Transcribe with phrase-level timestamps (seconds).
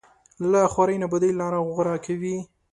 [0.51, 2.35] له خوارۍ نابودۍ لاره غوره کوي